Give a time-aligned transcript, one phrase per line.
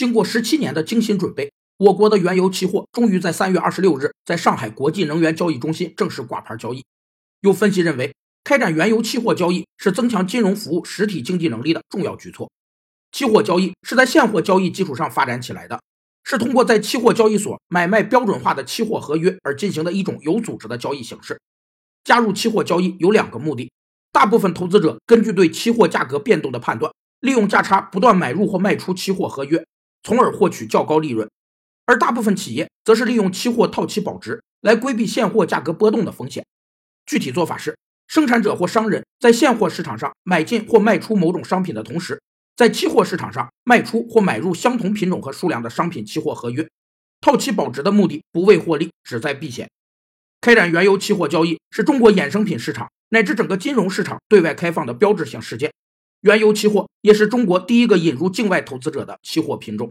[0.00, 6.82] 经过十七年的精心准备，我国的原油期货终于在三月二十六日在上海国际能源交易中心正式挂牌交易。
[7.42, 12.50] 有分析认为，开展原油期货交易是增强金融服务实体经济能力的重要举措。
[13.12, 15.78] 期货交易是在现货交易基础上发展起来的，
[16.24, 21.38] 是通过在期货交易所买卖标准化的期货合约而进行的一种有组织的交易形式。
[22.04, 23.70] 加入期货交易有两个目的：
[24.10, 26.90] 大部分投资者根据对期货价格变动的判断，
[27.20, 29.62] 利用价差不断买入或卖出期货合约，
[30.02, 31.28] 从而获取较高利润；
[31.86, 36.44] 而大部分企业则是利用期货套期保值来规避现货价格波动的风险。
[37.06, 37.76] 具体做法是，
[38.06, 42.20] 生产者或商人，在现货市场上买进或卖出某种商品的同时，
[42.56, 46.68] 在期货市场上卖出或买入相同品种和数量的商品期货合约，
[47.20, 49.68] 套期保值的目的不为获利，旨在避险。
[50.40, 55.72] 开展原油期货交易是中国衍生品市场乃至整个金融市场对外开放的标志性事件。
[56.22, 59.90] 原油期货也是中国第一个引入境外投资者的期货品种。